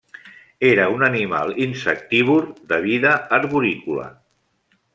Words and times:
Era 0.69 0.85
un 0.93 1.03
animal 1.07 1.53
insectívor 1.65 2.47
de 2.73 2.81
vida 2.87 3.13
arborícola. 3.39 4.09